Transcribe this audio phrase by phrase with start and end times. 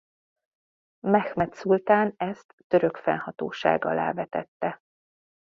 [1.07, 4.81] Mehmed szultán ezt török fennhatóság alá vetette.